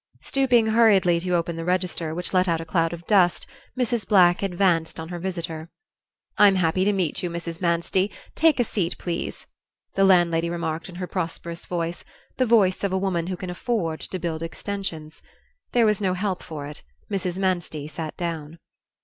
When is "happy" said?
6.55-6.83